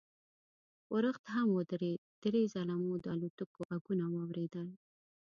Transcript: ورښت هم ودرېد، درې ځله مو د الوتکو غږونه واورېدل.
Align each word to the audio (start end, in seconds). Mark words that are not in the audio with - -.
ورښت 0.93 1.23
هم 1.35 1.47
ودرېد، 1.57 1.99
درې 2.23 2.41
ځله 2.53 2.75
مو 2.83 2.93
د 3.03 3.05
الوتکو 3.13 3.59
غږونه 3.71 4.05
واورېدل. 4.09 4.67